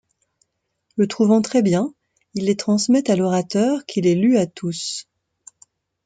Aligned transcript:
Le 0.95 1.07
trouvant 1.07 1.43
très 1.43 1.61
bien, 1.61 1.93
il 2.33 2.45
les 2.45 2.57
transmet 2.57 3.07
à 3.11 3.15
l'orateur 3.15 3.85
qui 3.85 4.01
les 4.01 4.15
lus 4.15 4.39
à 4.39 4.47
tous. 4.47 5.07